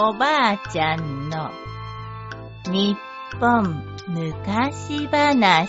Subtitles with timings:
[0.00, 1.50] おばあちゃんの
[2.70, 2.96] 日
[3.40, 5.68] 本昔話。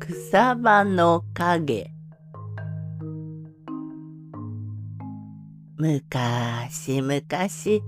[0.00, 1.97] 草場の影。
[5.78, 7.84] むかしむかし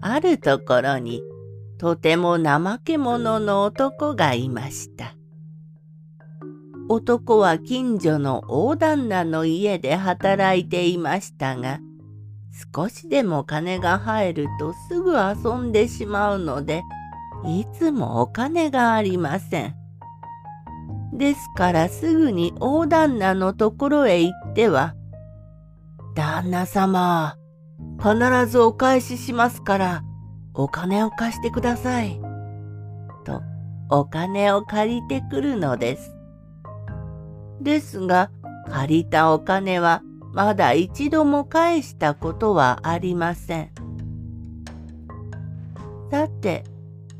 [0.00, 1.22] あるところに
[1.76, 5.16] とても怠け者の男がいました。
[6.88, 11.80] 男は近所の大旦那の家で働いていましたが
[12.74, 16.82] 少しでも金が入るとすぐ遊んでしまうので
[17.44, 19.74] いつもお金がありません。
[21.12, 24.94] ですからすぐに大旦那のところへ行っては
[26.14, 27.36] 旦那様、
[27.98, 30.04] 必ずお返ししますから、
[30.54, 32.20] お金を貸してください。
[33.24, 33.42] と、
[33.88, 36.14] お金を借りてくるのです。
[37.60, 38.30] ですが、
[38.70, 43.70] 借りたお金はまだ一度も返したことはありません。
[46.10, 46.64] さて、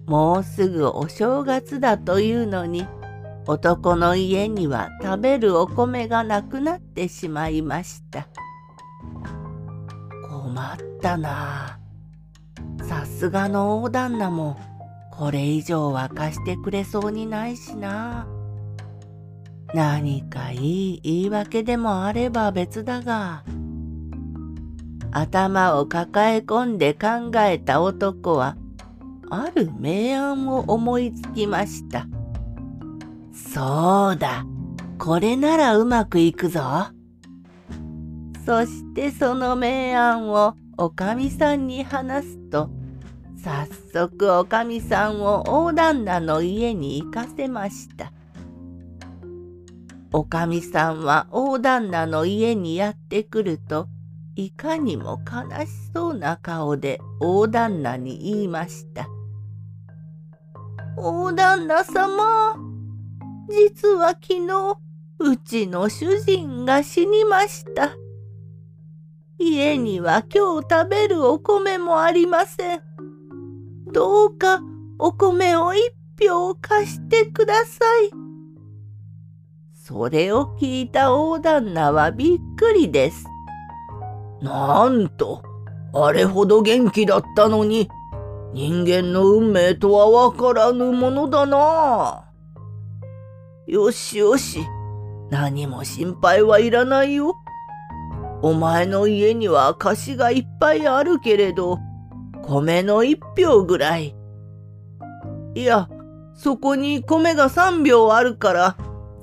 [0.07, 2.87] もうすぐお正月だというのに、
[3.47, 8.29] 男の家には食べるお米がなくなってしまいました。
[10.43, 11.79] 困ったな。
[12.89, 14.59] さすがの大旦那も
[15.13, 18.27] これ以上は貸してくれそうにないしな。
[19.73, 23.45] 何かいい言い訳でもあれば別だが。
[25.13, 28.57] 頭を抱え込んで考えた男は
[29.31, 32.09] ある明暗を思いつきました。
[33.33, 34.45] そうだ、
[34.99, 36.89] これならうまくいくぞ。
[38.45, 42.71] そしてその明暗をおかみさんに話すと、
[43.43, 48.13] 早速おかみさんを大旦那の家に行かせました。
[50.13, 53.89] おかみさんは大旦那の家にやってくると、
[54.35, 59.07] いかにも悲しそうな顔で大旦那に言いました。
[60.97, 62.57] 大旦那様、
[63.49, 64.79] 実は昨日、
[65.21, 68.02] うちの主人が死にました。
[69.43, 72.83] 家には今日食べるお米もありません。
[73.93, 74.61] どうか
[74.99, 78.11] お米を一票貸してください。
[79.73, 83.27] それを聞いた大旦那はびっくりです。
[84.41, 85.43] なんと、
[85.93, 87.89] あれほど元気だったのに、
[88.53, 92.25] 人間の運命とはわからぬものだな。
[93.67, 94.61] よしよし、
[95.31, 97.35] 何も心配はいらないよ。
[98.43, 101.79] お前の家には貸しがいっぱいあるけれど、
[102.43, 104.17] 米の一票ぐらい。
[105.55, 105.89] いや、
[106.35, 108.77] そこに米が三票あるから、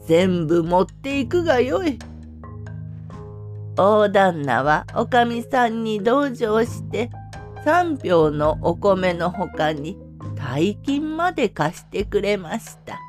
[0.07, 1.99] 全部持っていくがよい。
[3.75, 7.09] 大旦那はおかみさんに同情して
[7.63, 9.97] 三票のお米のほかに
[10.35, 12.99] 大金まで貸してくれました。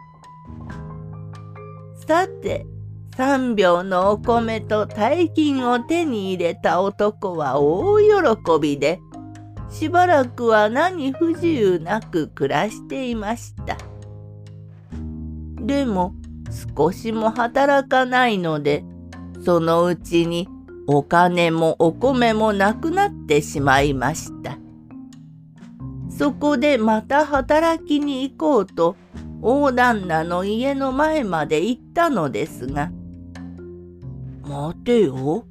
[2.07, 2.67] さて
[3.21, 8.07] 3秒のお米と大金を手に入れた男は大喜
[8.59, 8.99] びで
[9.69, 13.77] しばらくは何不自由なく暮らしていました。
[15.61, 16.15] でも
[16.77, 18.85] 少しも働かないので
[19.45, 20.49] そのうちに
[20.87, 24.57] お金もお米もなくなってしまいました。
[26.09, 28.97] そこでまた働きに行こうと
[29.43, 32.91] 大旦那の家の前まで行ったのですが
[34.51, 35.47] 待てよ。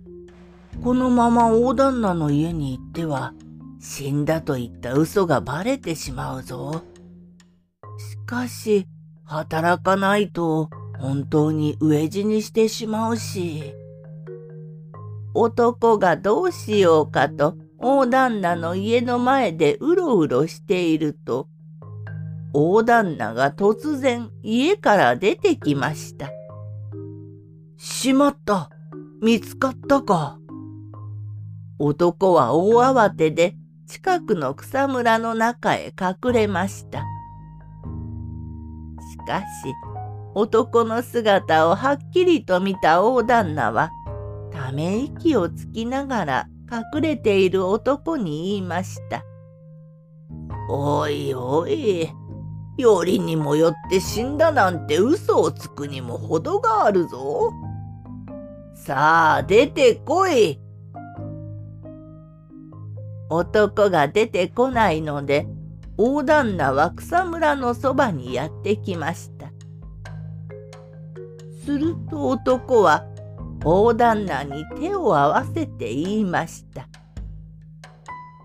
[0.84, 3.34] このまま大旦那の家に行っては、
[3.80, 6.84] 死んだと言った嘘がバレてしまうぞ。
[7.98, 8.88] しかし、
[9.24, 13.74] 働かないと本当に飢え死にしてしまうし。
[15.34, 21.48] 男がどうしようかと大旦那の家の前でうろうろしていると、
[22.52, 26.30] 大旦那が突然家から出てきました。
[27.78, 28.72] しまった
[29.22, 30.40] 見つかったか？
[31.78, 37.00] 男は大慌てで近くの草むらの中へ隠れました。
[37.00, 37.06] し
[39.28, 39.46] かし、
[40.36, 43.92] 男の姿をはっきりと見た大旦那は、
[44.54, 49.26] ため息をつきながら隠れている男に言いました。
[50.70, 52.10] おいおい、
[52.78, 57.52] よりにもよって死んだなんて嘘をつくにも程があるぞ。
[58.86, 60.58] さあ、出てこい。
[63.30, 65.48] 男が出てこないので
[65.98, 69.52] 大旦那は草むらのそばにやってきました。
[71.64, 73.06] すると男は
[73.64, 76.88] 大旦那に手を合わせて言いました。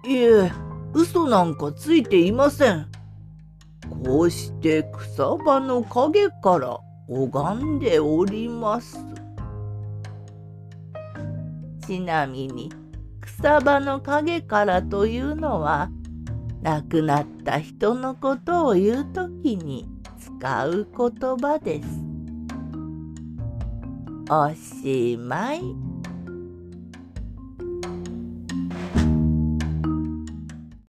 [0.06, 0.52] いえ、
[0.92, 2.88] 嘘なんかついていません。
[4.04, 6.78] こうして草場の陰から
[7.08, 8.98] 拝んでおります。
[11.86, 12.70] ちなみに
[13.20, 15.90] 草葉の陰からというのは
[16.62, 19.86] 亡くなった人のことを言う時に
[20.19, 21.88] 使う言葉です。
[24.31, 25.94] おしまい。